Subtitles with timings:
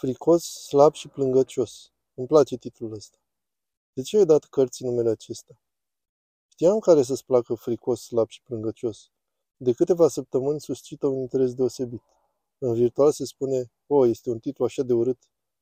[0.00, 1.92] Fricos, slab și plângăcios.
[2.14, 3.18] Îmi place titlul ăsta.
[3.92, 5.60] De ce ai dat cărții numele acesta?
[6.48, 9.10] Știam care să-ți placă fricos, slab și plângăcios.
[9.56, 12.02] De câteva săptămâni suscită un interes deosebit.
[12.58, 15.18] În virtual se spune, o, oh, este un titlu așa de urât,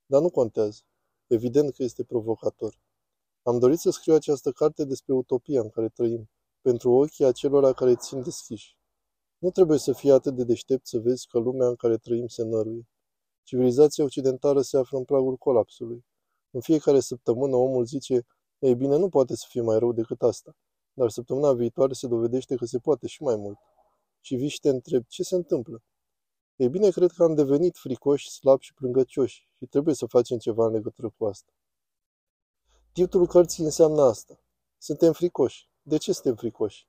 [0.07, 0.81] dar nu contează.
[1.27, 2.81] Evident că este provocator.
[3.43, 6.31] Am dorit să scriu această carte despre utopia în care trăim,
[6.61, 8.79] pentru ochii acelora care țin deschiși.
[9.39, 12.43] Nu trebuie să fii atât de deștept să vezi că lumea în care trăim se
[12.43, 12.89] năruie.
[13.47, 16.05] Civilizația occidentală se află în pragul colapsului.
[16.51, 18.27] În fiecare săptămână omul zice,
[18.59, 20.57] ei bine, nu poate să fie mai rău decât asta.
[20.93, 23.59] Dar săptămâna viitoare se dovedește că se poate și mai mult.
[24.21, 25.83] Și vii și te întreb, ce se întâmplă?
[26.57, 30.67] Ei bine, cred că am devenit fricoși, slabi și plângăcioși și trebuie să facem ceva
[30.67, 31.53] în legătură cu asta.
[32.93, 34.41] Titlul cărții înseamnă asta.
[34.79, 35.71] Suntem fricoși.
[35.83, 36.89] De ce suntem fricoși?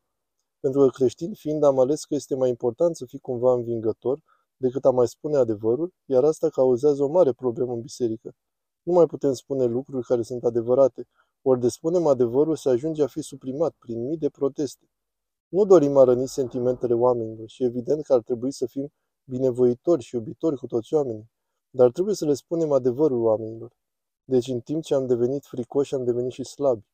[0.59, 4.23] Pentru că creștin fiind am ales că este mai important să fii cumva învingător
[4.57, 8.35] decât a mai spune adevărul, iar asta cauzează o mare problemă în biserică.
[8.83, 11.08] Nu mai putem spune lucruri care sunt adevărate,
[11.41, 14.89] ori de spunem adevărul se ajunge a fi suprimat prin mii de proteste.
[15.47, 20.16] Nu dorim a răni sentimentele oamenilor și evident că ar trebui să fim binevoitori și
[20.16, 21.31] iubitori cu toți oamenii,
[21.69, 23.75] dar trebuie să le spunem adevărul oamenilor.
[24.23, 26.86] Deci în timp ce am devenit fricoși, am devenit și slabi.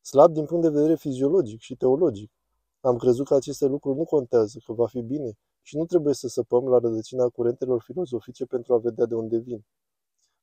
[0.00, 2.32] Slab din punct de vedere fiziologic și teologic.
[2.80, 6.28] Am crezut că aceste lucruri nu contează, că va fi bine și nu trebuie să
[6.28, 9.64] săpăm la rădăcina curentelor filozofice pentru a vedea de unde vin.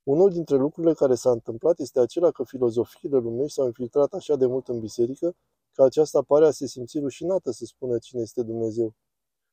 [0.04, 4.46] Unul dintre lucrurile care s-a întâmplat este acela că filozofiile lumești s-au infiltrat așa de
[4.46, 5.36] mult în biserică
[5.72, 8.96] că aceasta pare a se simți rușinată să spună cine este Dumnezeu.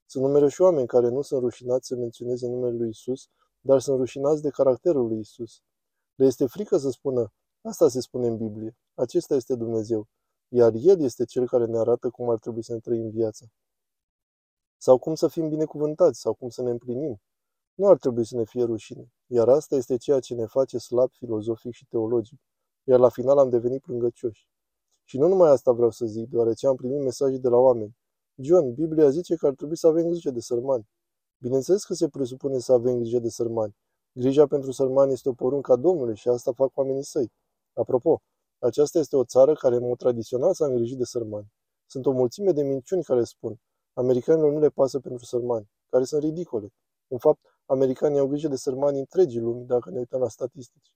[0.07, 3.29] Sunt numeroși oameni care nu sunt rușinați să menționeze numele lui Isus,
[3.61, 5.63] dar sunt rușinați de caracterul lui Isus.
[6.15, 10.09] Le este frică să spună, asta se spune în Biblie, acesta este Dumnezeu,
[10.49, 13.47] iar El este Cel care ne arată cum ar trebui să ne trăim viața.
[14.87, 17.21] Sau cum să fim binecuvântați, sau cum să ne împlinim.
[17.75, 21.11] Nu ar trebui să ne fie rușine, iar asta este ceea ce ne face slab
[21.11, 22.41] filozofic și teologic,
[22.83, 24.49] iar la final am devenit plângăcioși.
[25.05, 27.97] Și nu numai asta vreau să zic, deoarece am primit mesaje de la oameni.
[28.35, 30.89] John, Biblia zice că ar trebui să avem grijă de sărmani.
[31.39, 33.77] Bineînțeles că se presupune să avem grijă de sărmani.
[34.13, 37.33] Grija pentru sărmani este o poruncă a Domnului și asta fac oamenii săi.
[37.73, 38.23] Apropo,
[38.59, 41.53] aceasta este o țară care în mod tradițional s-a îngrijit de sărmani.
[41.87, 43.61] Sunt o mulțime de minciuni care spun
[43.95, 46.73] americanilor nu le pasă pentru sărmani, care sunt ridicole.
[47.09, 50.95] În fapt, americanii au grijă de sărmani întregii lumi dacă ne uităm la statistici.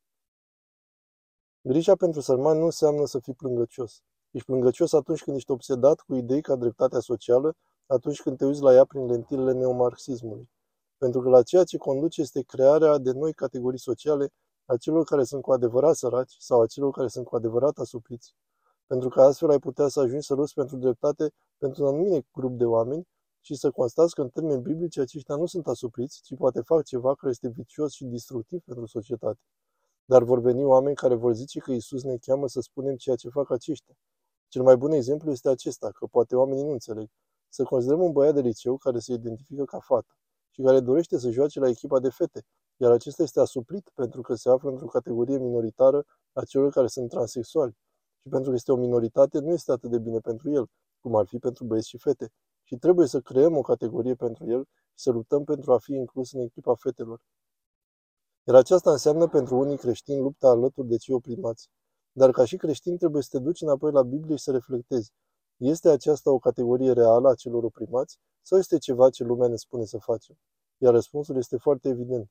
[1.61, 4.03] Grija pentru sărmani nu înseamnă să fii plângăcios.
[4.31, 7.55] Ești plângăcios atunci când ești obsedat cu idei ca dreptatea socială,
[7.87, 10.51] atunci când te uiți la ea prin lentilele neomarxismului.
[10.99, 14.29] Pentru că la ceea ce conduce este crearea de noi categorii sociale
[14.65, 18.35] a celor care sunt cu adevărat săraci sau a celor care sunt cu adevărat asupriți.
[18.87, 22.59] Pentru că astfel ai putea să ajungi să lupți pentru dreptate pentru un anumit grup
[22.59, 23.09] de oameni
[23.41, 27.15] și să constați că în termeni biblici aceștia nu sunt asupriți, ci poate fac ceva
[27.15, 29.41] care este vicios și destructiv pentru societate.
[30.05, 33.29] Dar vor veni oameni care vor zice că Isus ne cheamă să spunem ceea ce
[33.29, 33.95] fac aceștia.
[34.49, 37.09] Cel mai bun exemplu este acesta, că poate oamenii nu înțeleg.
[37.49, 40.17] Să considerăm un băiat de liceu care se identifică ca fată
[40.51, 42.43] și care dorește să joace la echipa de fete,
[42.77, 47.09] iar acesta este asuprit pentru că se află într-o categorie minoritară a celor care sunt
[47.09, 47.77] transexuali.
[48.23, 50.67] Și pentru că este o minoritate, nu este atât de bine pentru el,
[51.01, 52.33] cum ar fi pentru băieți și fete.
[52.63, 56.33] Și trebuie să creăm o categorie pentru el și să luptăm pentru a fi inclus
[56.33, 57.21] în echipa fetelor.
[58.47, 61.71] Iar aceasta înseamnă pentru unii creștini lupta alături de cei oprimați.
[62.13, 65.13] Dar ca și creștin trebuie să te duci înapoi la Biblie și să reflectezi.
[65.57, 69.85] Este aceasta o categorie reală a celor oprimați sau este ceva ce lumea ne spune
[69.85, 70.39] să facem?
[70.77, 72.31] Iar răspunsul este foarte evident.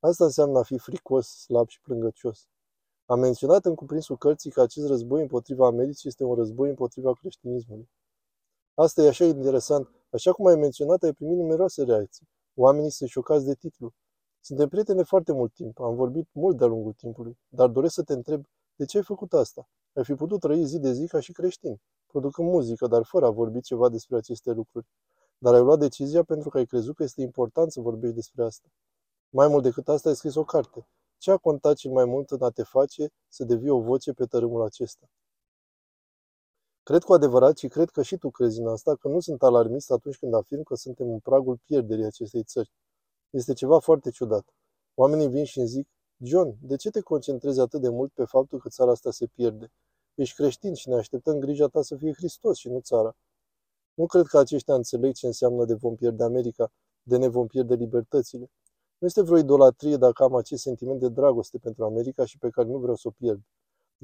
[0.00, 2.48] Asta înseamnă a fi fricos, slab și plângăcios.
[3.04, 7.88] Am menționat în cuprinsul cărții că acest război împotriva Americii este un război împotriva creștinismului.
[8.74, 9.88] Asta e așa interesant.
[10.10, 12.28] Așa cum ai menționat, ai primit numeroase reacții.
[12.54, 13.92] Oamenii sunt șocați de titlu.
[14.40, 18.02] Suntem prieteni de foarte mult timp, am vorbit mult de-a lungul timpului, dar doresc să
[18.02, 18.44] te întreb,
[18.76, 19.68] de ce ai făcut asta?
[19.92, 23.30] Ai fi putut trăi zi de zi ca și creștin, producând muzică, dar fără a
[23.30, 24.86] vorbi ceva despre aceste lucruri.
[25.38, 28.68] Dar ai luat decizia pentru că ai crezut că este important să vorbești despre asta.
[29.28, 30.86] Mai mult decât asta, ai scris o carte.
[31.18, 34.24] Ce a contat cel mai mult în a te face să devii o voce pe
[34.24, 35.06] tărâmul acesta?
[36.82, 39.90] Cred cu adevărat și cred că și tu crezi în asta, că nu sunt alarmist
[39.90, 42.72] atunci când afirm că suntem în pragul pierderii acestei țări.
[43.30, 44.54] Este ceva foarte ciudat.
[44.94, 48.58] Oamenii vin și îmi zic, John, de ce te concentrezi atât de mult pe faptul
[48.58, 49.72] că țara asta se pierde?
[50.14, 53.16] Ești creștin și ne așteptăm grija ta să fie Hristos și nu țara.
[53.94, 57.74] Nu cred că aceștia înțeleg ce înseamnă de vom pierde America, de ne vom pierde
[57.74, 58.50] libertățile.
[58.98, 62.68] Nu este vreo idolatrie dacă am acest sentiment de dragoste pentru America și pe care
[62.68, 63.40] nu vreau să o pierd.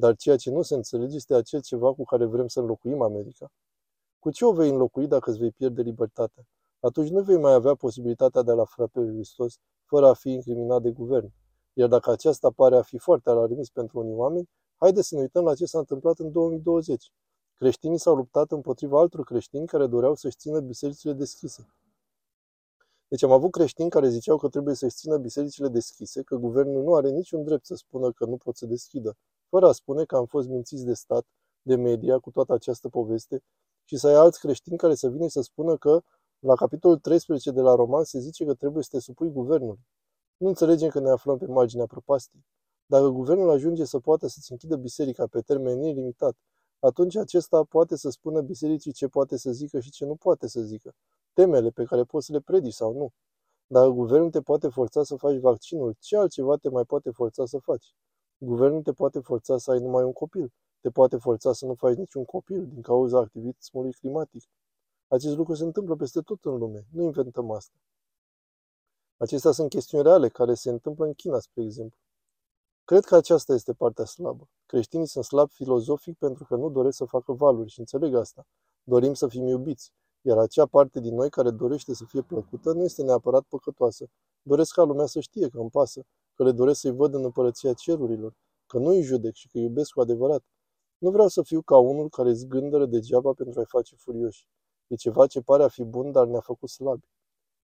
[0.01, 3.53] Dar ceea ce nu se înțelege este acel ceva cu care vrem să înlocuim America.
[4.19, 6.43] Cu ce o vei înlocui dacă îți vei pierde libertatea?
[6.81, 10.83] Atunci nu vei mai avea posibilitatea de a-L afla pe Hristos fără a fi incriminat
[10.83, 11.33] de guvern.
[11.73, 15.45] Iar dacă aceasta pare a fi foarte alarmist pentru unii oameni, haideți să ne uităm
[15.45, 17.13] la ce s-a întâmplat în 2020.
[17.57, 21.75] Creștinii s-au luptat împotriva altor creștini care doreau să-și țină bisericile deschise.
[23.09, 26.95] Deci am avut creștini care ziceau că trebuie să-și țină bisericile deschise, că guvernul nu
[26.95, 29.17] are niciun drept să spună că nu pot să deschidă,
[29.49, 31.27] fără a spune că am fost mințiți de stat,
[31.63, 33.43] de media, cu toată această poveste,
[33.85, 36.03] și să ai alți creștini care să vină și să spună că
[36.39, 39.87] la capitolul 13 de la Roman se zice că trebuie să te supui guvernului.
[40.37, 42.47] Nu înțelegem că ne aflăm pe marginea prăpastii.
[42.87, 46.37] Dacă guvernul ajunge să poată să-ți închidă biserica pe termen nelimitat,
[46.79, 50.61] atunci acesta poate să spună bisericii ce poate să zică și ce nu poate să
[50.61, 50.95] zică,
[51.33, 53.11] temele pe care poți să le predici sau nu.
[53.67, 57.59] Dacă guvernul te poate forța să faci vaccinul, ce altceva te mai poate forța să
[57.59, 57.95] faci?
[58.39, 61.97] Guvernul te poate forța să ai numai un copil, te poate forța să nu faci
[61.97, 64.43] niciun copil din cauza activismului climatic.
[65.09, 67.75] Acest lucru se întâmplă peste tot în lume, nu inventăm asta.
[69.17, 71.99] Acestea sunt chestiuni reale care se întâmplă în China, spre exemplu.
[72.85, 74.49] Cred că aceasta este partea slabă.
[74.67, 78.47] Creștinii sunt slabi filozofic pentru că nu doresc să facă valuri și înțeleg asta.
[78.83, 82.83] Dorim să fim iubiți, iar acea parte din noi care dorește să fie plăcută nu
[82.83, 84.07] este neapărat păcătoasă.
[84.43, 86.07] Doresc ca lumea să știe că îmi pasă,
[86.39, 88.35] că le doresc să-i văd în împărăția cerurilor,
[88.67, 90.43] că nu îi judec și că iubesc cu adevărat.
[90.99, 94.47] Nu vreau să fiu ca unul care zgândără degeaba pentru a-i face furioși.
[94.87, 97.09] E ceva ce pare a fi bun, dar ne-a făcut slabi.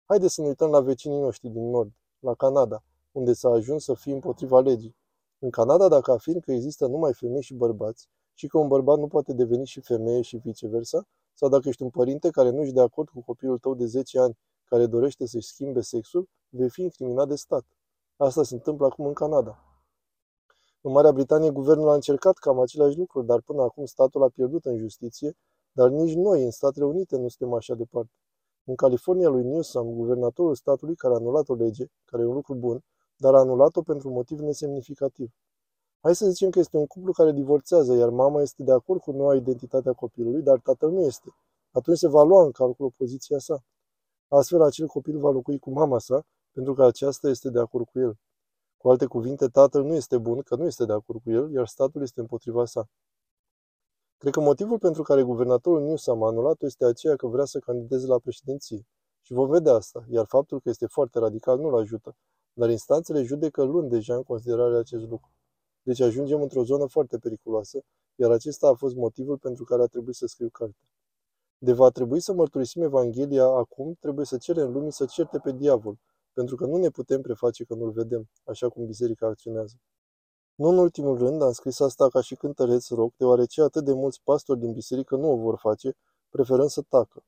[0.06, 3.94] Haideți să ne uităm la vecinii noștri din nord, la Canada, unde s-a ajuns să
[3.94, 4.96] fie împotriva legii.
[5.40, 9.08] În Canada, dacă afirm că există numai femei și bărbați și că un bărbat nu
[9.08, 12.82] poate deveni și femeie și viceversa, sau dacă ești un părinte care nu ești de
[12.82, 17.28] acord cu copilul tău de 10 ani care dorește să-și schimbe sexul, vei fi incriminat
[17.28, 17.66] de stat.
[18.24, 19.58] Asta se întâmplă acum în Canada.
[20.82, 24.66] În Marea Britanie, guvernul a încercat cam același lucru, dar până acum statul a pierdut
[24.66, 25.38] în justiție,
[25.72, 28.12] dar nici noi, în Statele Unite, nu suntem așa departe.
[28.64, 32.56] În California lui Newsom, guvernatorul statului care a anulat o lege, care e un lucru
[32.56, 32.84] bun,
[33.18, 35.32] dar a anulat-o pentru un motiv nesemnificativ.
[36.00, 39.12] Hai să zicem că este un cuplu care divorțează, iar mama este de acord cu
[39.12, 41.36] noua identitate a copilului, dar tatăl nu este.
[41.72, 43.64] Atunci se va lua în calcul poziția sa.
[44.28, 48.00] Astfel, acel copil va locui cu mama sa, pentru că aceasta este de acord cu
[48.00, 48.18] el.
[48.78, 51.68] Cu alte cuvinte, tatăl nu este bun, că nu este de acord cu el, iar
[51.68, 52.90] statul este împotriva sa.
[54.18, 58.08] Cred că motivul pentru care guvernatorul Newsom a anulat-o este aceea că vrea să candideze
[58.08, 58.88] la președinție.
[59.22, 62.16] Și vom vedea asta, iar faptul că este foarte radical nu-l ajută.
[62.54, 65.32] Dar instanțele judecă luni deja în considerare acest lucru.
[65.82, 67.84] Deci ajungem într-o zonă foarte periculoasă,
[68.16, 70.88] iar acesta a fost motivul pentru care a trebuit să scriu cartea.
[71.58, 75.98] De va trebui să mărturisim Evanghelia acum, trebuie să cerem lumii să certe pe diavol,
[76.34, 79.76] pentru că nu ne putem preface că nu-l vedem, așa cum biserica acționează.
[80.56, 84.22] Nu în ultimul rând, am scris asta ca și cântăreț rog, deoarece atât de mulți
[84.24, 85.96] pastori din biserică nu o vor face,
[86.30, 87.24] preferând să tacă.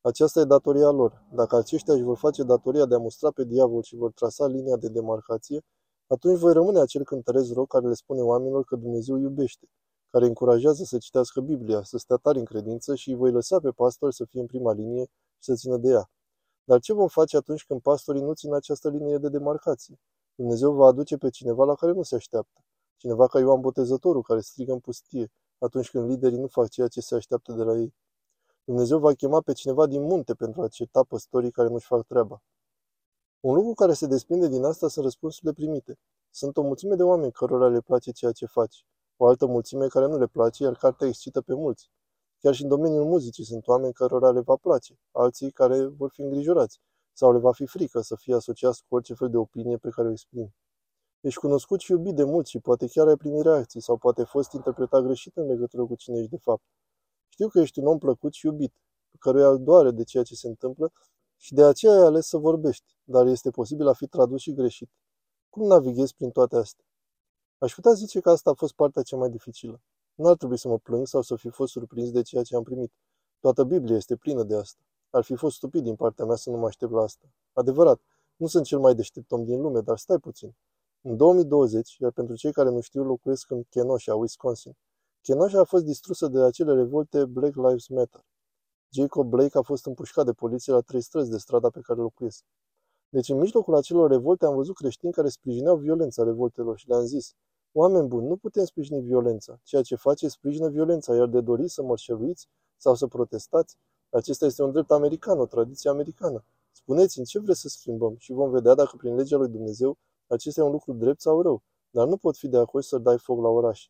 [0.00, 1.22] Aceasta e datoria lor.
[1.34, 4.76] Dacă aceștia își vor face datoria de a mustra pe diavol și vor trasa linia
[4.76, 5.64] de demarcație,
[6.06, 9.68] atunci voi rămâne acel cântăreț rog care le spune oamenilor că Dumnezeu iubește,
[10.10, 13.70] care încurajează să citească Biblia, să stea tari în credință și îi voi lăsa pe
[13.70, 15.04] pastori să fie în prima linie
[15.38, 16.10] și să țină de ea.
[16.64, 20.00] Dar ce vom face atunci când pastorii nu țin această linie de demarcație?
[20.34, 22.60] Dumnezeu va aduce pe cineva la care nu se așteaptă.
[22.96, 27.00] Cineva ca Ioan Botezătorul, care strigă în pustie, atunci când liderii nu fac ceea ce
[27.00, 27.94] se așteaptă de la ei.
[28.64, 32.42] Dumnezeu va chema pe cineva din munte pentru a certa păstorii care nu-și fac treaba.
[33.40, 35.98] Un lucru care se desprinde din asta sunt răspunsurile primite.
[36.30, 38.86] Sunt o mulțime de oameni cărora le place ceea ce faci,
[39.16, 41.90] o altă mulțime care nu le place, iar cartea excită pe mulți.
[42.44, 46.20] Chiar și în domeniul muzicii sunt oameni cărora le va place, alții care vor fi
[46.20, 46.80] îngrijorați
[47.12, 50.08] sau le va fi frică să fie asociați cu orice fel de opinie pe care
[50.08, 50.54] o exprim.
[51.20, 54.26] Ești cunoscut și iubit de mulți și poate chiar ai primit reacții sau poate ai
[54.26, 56.62] fost interpretat greșit în legătură cu cine ești de fapt.
[57.28, 58.74] Știu că ești un om plăcut și iubit,
[59.10, 60.92] pe căruia îl doare de ceea ce se întâmplă
[61.36, 64.90] și de aceea ai ales să vorbești, dar este posibil a fi tradus și greșit.
[65.48, 66.84] Cum navighezi prin toate astea?
[67.58, 69.82] Aș putea zice că asta a fost partea cea mai dificilă.
[70.14, 72.62] Nu ar trebui să mă plâng sau să fi fost surprins de ceea ce am
[72.62, 72.92] primit.
[73.40, 74.80] Toată Biblia este plină de asta.
[75.10, 77.26] Ar fi fost stupid din partea mea să nu mă aștept la asta.
[77.52, 78.00] Adevărat,
[78.36, 80.56] nu sunt cel mai deștept om din lume, dar stai puțin.
[81.00, 84.76] În 2020, iar pentru cei care nu știu, locuiesc în Kenosha, Wisconsin.
[85.20, 88.24] Kenosha a fost distrusă de acele revolte Black Lives Matter.
[88.92, 92.44] Jacob Blake a fost împușcat de poliție la trei străzi de strada pe care locuiesc.
[93.08, 97.34] Deci în mijlocul acelor revolte am văzut creștini care sprijineau violența revoltelor și le-am zis,
[97.76, 99.60] oameni buni, nu putem sprijini violența.
[99.62, 103.76] Ceea ce face sprijină violența, iar de doriți să mărșăluiți sau să protestați,
[104.10, 106.44] acesta este un drept american, o tradiție americană.
[106.72, 110.64] Spuneți-mi ce vreți să schimbăm și vom vedea dacă prin legea lui Dumnezeu acesta e
[110.64, 113.48] un lucru drept sau rău, dar nu pot fi de acord să dai foc la
[113.48, 113.88] oraș.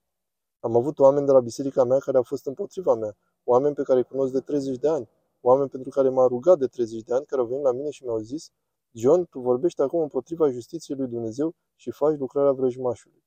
[0.61, 3.99] Am avut oameni de la biserica mea care au fost împotriva mea, oameni pe care
[3.99, 5.09] îi cunosc de 30 de ani,
[5.41, 8.05] oameni pentru care m-a rugat de 30 de ani, care au venit la mine și
[8.05, 8.51] mi-au zis,
[8.91, 13.25] John, tu vorbești acum împotriva justiției lui Dumnezeu și faci lucrarea vrăjmașului.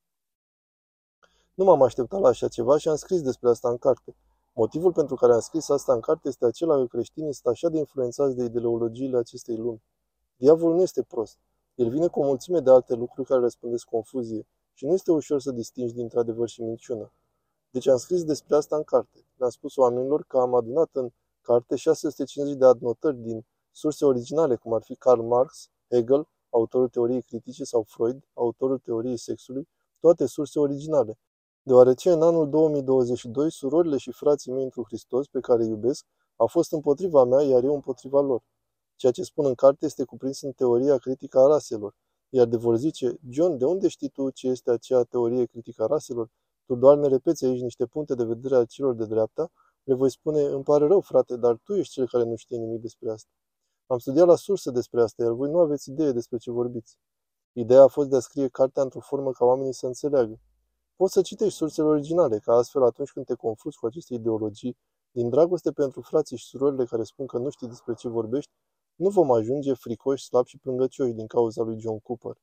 [1.58, 4.16] Nu m-am așteptat la așa ceva și am scris despre asta în carte.
[4.54, 7.78] Motivul pentru care am scris asta în carte este acela că creștinii sunt așa de
[7.78, 9.84] influențați de ideologiile acestei lumi.
[10.36, 11.38] Diavolul nu este prost.
[11.76, 15.42] El vine cu o mulțime de alte lucruri care răspândesc confuzie și nu este ușor
[15.42, 17.14] să distingi dintre adevăr și minciună.
[17.70, 19.26] Deci am scris despre asta în carte.
[19.36, 21.10] Le-am spus oamenilor că am adunat în
[21.42, 27.22] carte 650 de adnotări din surse originale, cum ar fi Karl Marx, Hegel, autorul teoriei
[27.22, 29.68] critice, sau Freud, autorul teoriei sexului,
[30.00, 31.20] toate surse originale.
[31.68, 36.06] Deoarece în anul 2022 surorile și frații mei într Hristos, pe care îi iubesc,
[36.36, 38.42] au fost împotriva mea, iar eu împotriva lor.
[38.96, 41.96] Ceea ce spun în carte este cuprins în teoria critică a raselor.
[42.30, 45.86] Iar de vor zice, John, de unde știi tu ce este acea teorie critică a
[45.86, 46.30] raselor?
[46.66, 49.52] Tu doar ne repeți aici niște puncte de vedere al celor de dreapta,
[49.84, 52.82] le voi spune, îmi pare rău, frate, dar tu ești cel care nu știe nimic
[52.82, 53.30] despre asta.
[53.86, 56.98] Am studiat la surse despre asta, iar voi nu aveți idee despre ce vorbiți.
[57.54, 60.40] Ideea a fost de a scrie cartea într-o formă ca oamenii să înțeleagă.
[60.98, 64.78] Poți să citești sursele originale, ca astfel atunci când te confrunți cu aceste ideologii,
[65.12, 68.52] din dragoste pentru frații și surorile care spun că nu știi despre ce vorbești,
[68.96, 72.38] nu vom ajunge fricoși, slabi și plângăcioși din cauza lui John Cooper.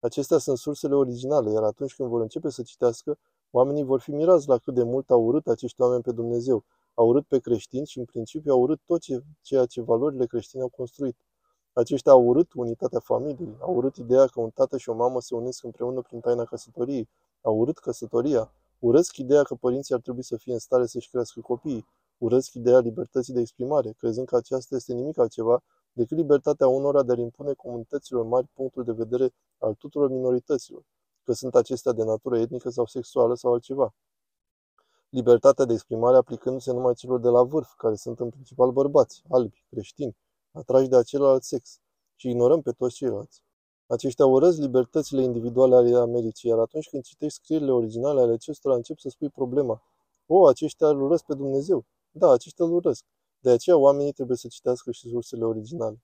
[0.00, 3.18] Acestea sunt sursele originale, iar atunci când vor începe să citească,
[3.50, 6.64] oamenii vor fi mirați la cât de mult au urât acești oameni pe Dumnezeu,
[6.94, 10.62] au urât pe creștini și în principiu au urât tot ce, ceea ce valorile creștine
[10.62, 11.16] au construit.
[11.72, 15.34] Aceștia au urât unitatea familiei, au urât ideea că un tată și o mamă se
[15.34, 17.08] unesc împreună prin taina căsătoriei,
[17.40, 21.40] au urât căsătoria, urăsc ideea că părinții ar trebui să fie în stare să-și crească
[21.40, 21.86] copiii,
[22.18, 27.12] urăsc ideea libertății de exprimare, crezând că aceasta este nimic altceva decât libertatea unora de
[27.12, 30.82] a impune comunităților mari punctul de vedere al tuturor minorităților,
[31.24, 33.94] că sunt acestea de natură etnică sau sexuală sau altceva.
[35.08, 39.64] Libertatea de exprimare aplicându-se numai celor de la vârf, care sunt în principal bărbați, albi,
[39.70, 40.16] creștini,
[40.52, 41.78] atrași de același sex,
[42.16, 43.42] și ignorăm pe toți ceilalți.
[43.90, 48.98] Aceștia urăsc libertățile individuale ale Americii, iar atunci când citești scrierile originale ale acestora, încep
[48.98, 49.82] să spui problema.
[50.26, 51.84] O, aceștia îl urăsc pe Dumnezeu.
[52.10, 53.04] Da, aceștia îl urăsc.
[53.38, 56.02] De aceea oamenii trebuie să citească și sursele originale.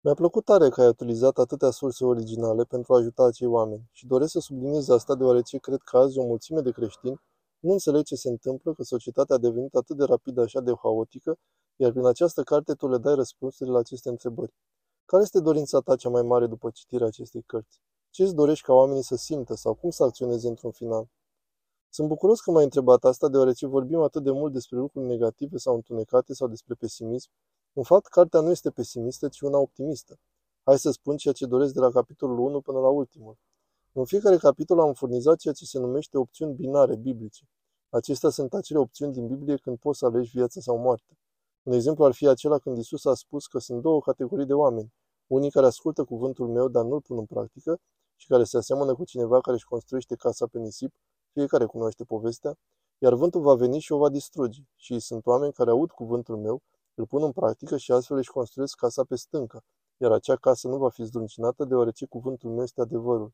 [0.00, 4.06] Mi-a plăcut tare că ai utilizat atâtea surse originale pentru a ajuta acei oameni și
[4.06, 7.20] doresc să subliniez asta deoarece cred că azi o mulțime de creștini
[7.58, 11.38] nu înțeleg ce se întâmplă, că societatea a devenit atât de rapidă, așa de haotică,
[11.76, 14.52] iar prin această carte tu le dai răspunsurile la aceste întrebări.
[15.10, 17.80] Care este dorința ta cea mai mare după citirea acestei cărți?
[18.10, 21.08] Ce îți dorești ca oamenii să simtă sau cum să acționeze într-un final?
[21.88, 25.74] Sunt bucuros că m-ai întrebat asta, deoarece vorbim atât de mult despre lucruri negative sau
[25.74, 27.30] întunecate sau despre pesimism.
[27.72, 30.18] În fapt, cartea nu este pesimistă, ci una optimistă.
[30.62, 33.36] Hai să spun ceea ce doresc de la capitolul 1 până la ultimul.
[33.92, 37.48] În fiecare capitol am furnizat ceea ce se numește opțiuni binare biblice.
[37.88, 41.18] Acestea sunt acele opțiuni din Biblie când poți să alegi viața sau moarte.
[41.62, 44.92] Un exemplu ar fi acela când Isus a spus că sunt două categorii de oameni.
[45.30, 47.80] Unii care ascultă cuvântul meu, dar nu-l pun în practică,
[48.16, 50.92] și care se aseamănă cu cineva care își construiește casa pe nisip,
[51.32, 52.54] fiecare cunoaște povestea,
[52.98, 54.60] iar vântul va veni și o va distruge.
[54.76, 56.62] Și sunt oameni care aud cuvântul meu,
[56.94, 59.62] îl pun în practică și astfel își construiesc casa pe stâncă,
[59.96, 63.32] iar acea casă nu va fi zdruncinată deoarece cuvântul meu este adevărul.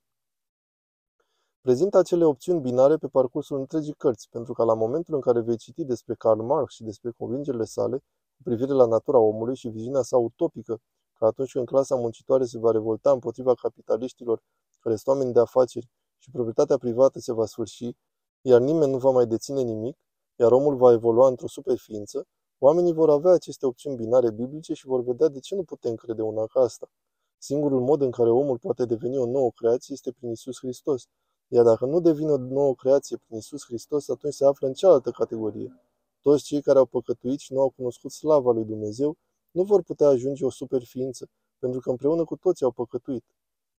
[1.60, 5.56] Prezintă acele opțiuni binare pe parcursul întregii cărți, pentru că la momentul în care vei
[5.56, 7.96] citi despre Karl Marx și despre convingerile sale
[8.36, 10.80] cu privire la natura omului și viziunea sa utopică,
[11.18, 14.42] că atunci când clasa muncitoare se va revolta împotriva capitaliștilor
[14.80, 17.96] care sunt oameni de afaceri și proprietatea privată se va sfârși,
[18.40, 19.96] iar nimeni nu va mai deține nimic,
[20.36, 22.26] iar omul va evolua într-o superființă,
[22.58, 26.22] oamenii vor avea aceste opțiuni binare biblice și vor vedea de ce nu putem crede
[26.22, 26.90] una ca asta.
[27.38, 31.06] Singurul mod în care omul poate deveni o nouă creație este prin Isus Hristos,
[31.48, 35.10] iar dacă nu devine o nouă creație prin Isus Hristos, atunci se află în cealaltă
[35.10, 35.80] categorie.
[36.20, 39.16] Toți cei care au păcătuit și nu au cunoscut slava lui Dumnezeu
[39.56, 43.24] nu vor putea ajunge o superființă, pentru că împreună cu toți au păcătuit.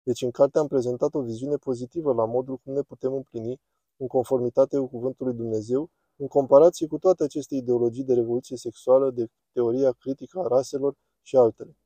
[0.04, 3.62] Deci în carte am prezentat o viziune pozitivă la modul cum ne putem împlini
[3.98, 9.12] în conformitate cu cuvântul lui Dumnezeu, în comparație cu toate aceste ideologii de revoluție sexuală,
[9.12, 11.78] de teoria critică a raselor și altele.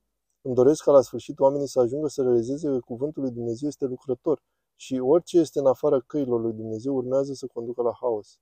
[0.42, 3.84] Îmi doresc ca la sfârșit oamenii să ajungă să realizeze că cuvântul lui Dumnezeu este
[3.84, 4.42] lucrător
[4.76, 8.38] și orice este în afara căilor lui Dumnezeu urmează să conducă la haos.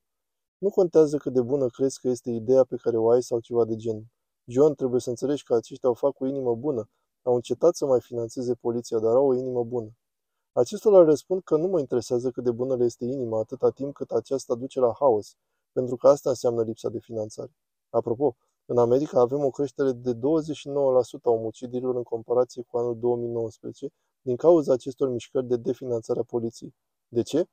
[0.58, 3.64] Nu contează cât de bună crezi că este ideea pe care o ai sau ceva
[3.64, 4.06] de genul.
[4.50, 6.88] John, trebuie să înțelegi că aceștia o fac cu inimă bună.
[7.22, 9.90] Au încetat să mai financeze poliția, dar au o inimă bună.
[10.52, 14.10] Acestora răspund că nu mă interesează cât de bună le este inima atâta timp cât
[14.10, 15.36] aceasta duce la haos,
[15.72, 17.50] pentru că asta înseamnă lipsa de finanțare.
[17.90, 20.18] Apropo, în America avem o creștere de 29%
[21.22, 23.88] a omucidirilor în comparație cu anul 2019
[24.20, 26.74] din cauza acestor mișcări de definanțare a poliției.
[27.08, 27.48] De ce?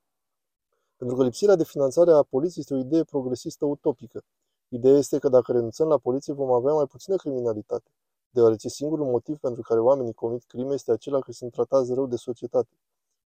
[0.96, 4.24] Pentru că lipsirea de finanțare a poliției este o idee progresistă utopică.
[4.70, 7.92] Ideea este că dacă renunțăm la poliție vom avea mai puțină criminalitate.
[8.30, 12.16] deoarece singurul motiv pentru care oamenii comit crime este acela că sunt tratați rău de
[12.16, 12.70] societate.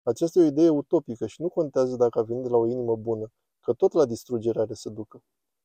[0.03, 2.95] Aceasta e o idee utopică și nu contează dacă a venit de la o inimă
[2.95, 3.31] bună,
[3.61, 5.21] că tot la distrugere are să ducă.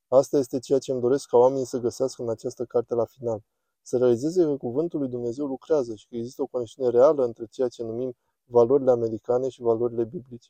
[0.07, 3.43] Asta este ceea ce îmi doresc ca oamenii să găsească în această carte la final.
[3.81, 7.67] Să realizeze că cuvântul lui Dumnezeu lucrează și că există o conexiune reală între ceea
[7.67, 8.15] ce numim
[8.45, 10.49] valorile americane și valorile biblice.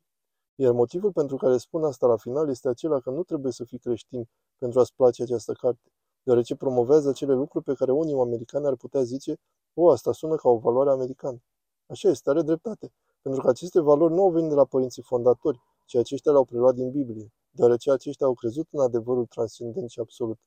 [0.55, 3.79] Iar motivul pentru care spun asta la final este acela că nu trebuie să fii
[3.79, 5.91] creștin pentru a-ți place această carte,
[6.23, 9.39] deoarece promovează acele lucruri pe care unii americani ar putea zice,
[9.73, 11.41] o, asta sună ca o valoare americană.
[11.87, 15.61] Așa este, are dreptate, pentru că aceste valori nu au venit de la părinții fondatori,
[15.85, 20.39] ci aceștia le-au preluat din Biblie, deoarece aceștia au crezut în adevărul transcendent și absolut.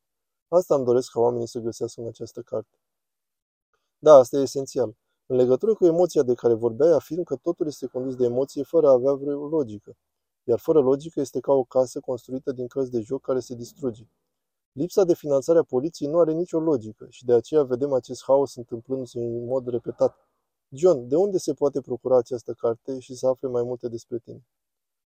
[0.48, 2.78] Asta îmi doresc ca oamenii să găsească în această carte.
[3.98, 4.96] Da, asta e esențial.
[5.30, 8.88] În legătură cu emoția de care vorbeai, afirm că totul este condus de emoție fără
[8.88, 9.96] a avea vreo logică.
[10.44, 14.08] Iar fără logică este ca o casă construită din cărți de joc care se distruge.
[14.72, 18.54] Lipsa de finanțare a poliției nu are nicio logică și de aceea vedem acest haos
[18.54, 20.28] întâmplându-se în mod repetat.
[20.68, 24.46] John, de unde se poate procura această carte și să afle mai multe despre tine?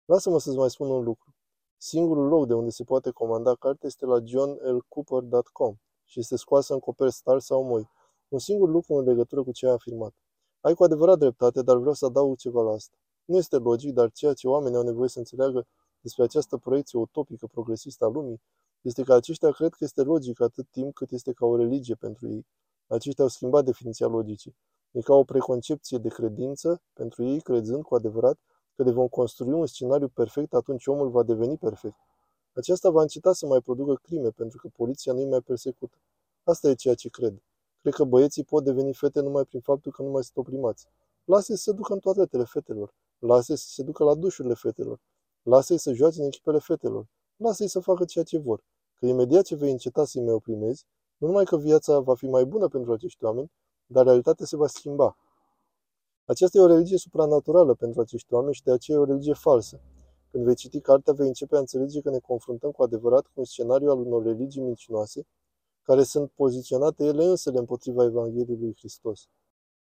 [0.05, 1.35] Lasă-mă să-ți mai spun un lucru.
[1.77, 6.79] Singurul loc de unde se poate comanda cartea este la johnlcooper.com și este scoasă în
[6.79, 7.91] coper star sau moi.
[8.29, 10.15] Un singur lucru în legătură cu ce ai afirmat.
[10.61, 12.97] Ai cu adevărat dreptate, dar vreau să adaug ceva la asta.
[13.25, 15.67] Nu este logic, dar ceea ce oamenii au nevoie să înțeleagă
[16.01, 18.41] despre această proiecție utopică progresistă a lumii
[18.81, 22.29] este că aceștia cred că este logic atât timp cât este ca o religie pentru
[22.29, 22.47] ei.
[22.87, 24.57] Aceștia au schimbat definiția logicii.
[24.91, 28.39] E ca o preconcepție de credință pentru ei, crezând cu adevărat
[28.75, 31.97] că de vom construi un scenariu perfect, atunci omul va deveni perfect.
[32.53, 35.97] Aceasta va înceta să mai producă crime, pentru că poliția nu-i mai persecută.
[36.43, 37.43] Asta e ceea ce cred.
[37.81, 40.87] Cred că băieții pot deveni fete numai prin faptul că nu mai sunt oprimați.
[41.25, 42.95] Lasă-i să se ducă în toaletele fetelor.
[43.19, 45.01] Lasă-i să se ducă la dușurile fetelor.
[45.43, 47.07] Lasă-i să joace în echipele fetelor.
[47.37, 48.65] Lasă-i să facă ceea ce vor.
[48.95, 52.45] Că imediat ce vei înceta să-i mai oprimezi, nu numai că viața va fi mai
[52.45, 53.53] bună pentru acești oameni,
[53.87, 55.17] dar realitatea se va schimba.
[56.25, 59.81] Aceasta e o religie supranaturală pentru acești oameni și de aceea e o religie falsă.
[60.31, 63.45] Când vei citi cartea, vei începe a înțelege că ne confruntăm cu adevărat cu un
[63.45, 65.27] scenariu al unor religii mincinoase,
[65.89, 69.29] care sunt poziționate ele însele împotriva Evangheliei lui Hristos.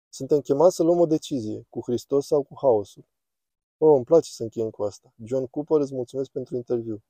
[0.10, 3.06] Suntem chemați să luăm o decizie, cu Hristos sau cu haosul.
[3.78, 5.13] Oh, îmi place să încheiem cu asta.
[5.24, 7.04] John Cooper, îți mulțumesc pentru interviu.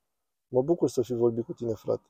[0.48, 2.10] Mă bucur să fi vorbit cu tine, frate.